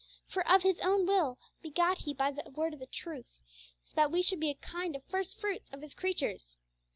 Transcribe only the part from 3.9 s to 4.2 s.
that